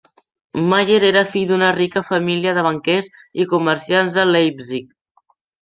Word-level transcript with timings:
Mayer 0.71 1.01
era 1.09 1.23
fill 1.33 1.45
d'una 1.51 1.67
rica 1.75 2.03
família 2.09 2.55
de 2.59 2.65
banquers 2.71 3.13
i 3.45 3.49
comerciants 3.55 4.21
de 4.21 4.29
Leipzig. 4.31 4.93